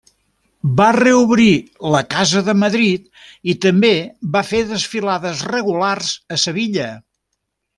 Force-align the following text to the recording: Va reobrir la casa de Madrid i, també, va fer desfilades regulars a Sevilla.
Va 0.77 0.85
reobrir 0.95 1.51
la 1.95 1.99
casa 2.13 2.41
de 2.47 2.55
Madrid 2.61 3.05
i, 3.05 3.55
també, 3.67 3.93
va 4.37 4.43
fer 4.53 4.63
desfilades 4.73 5.45
regulars 5.57 6.11
a 6.37 6.41
Sevilla. 6.47 6.91